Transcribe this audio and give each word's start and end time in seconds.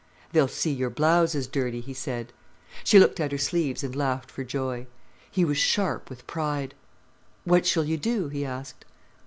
"They'll 0.31 0.47
see 0.47 0.71
your 0.71 0.89
blouse 0.89 1.35
is 1.35 1.45
dirty," 1.45 1.79
he 1.79 1.93
said. 1.93 2.33
She 2.83 2.97
looked 2.97 3.19
at 3.19 3.31
her 3.31 3.37
sleeves 3.37 3.83
and 3.83 3.95
laughed 3.95 4.31
for 4.31 4.43
joy. 4.43 4.87
He 5.29 5.45
was 5.45 5.59
sharp 5.59 6.09
with 6.09 6.25
pride. 6.25 6.73
"What 7.43 7.67
shall 7.67 7.83
you 7.85 7.97
do?" 7.97 8.27
he 8.27 8.43
asked. 8.43 8.83